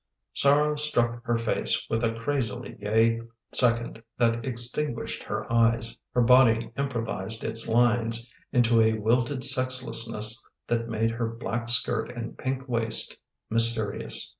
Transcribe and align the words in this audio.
Sorrow 0.33 0.77
struck 0.77 1.23
her 1.25 1.35
face 1.35 1.85
with 1.87 2.03
a 2.03 2.11
crazily 2.11 2.71
gay 2.71 3.21
second 3.53 4.01
that 4.17 4.43
extinguished 4.43 5.21
her 5.21 5.45
eyes. 5.53 5.99
Her 6.11 6.23
body 6.23 6.71
im 6.75 6.89
provised 6.89 7.43
its 7.43 7.67
lines 7.67 8.33
into 8.51 8.81
a 8.81 8.97
wilted 8.97 9.43
sexlessness 9.43 10.43
that 10.65 10.89
made 10.89 11.11
her 11.11 11.27
black 11.27 11.69
skirt 11.69 12.09
and 12.17 12.35
pink 12.35 12.67
waist 12.67 13.15
mysterious. 13.51 14.27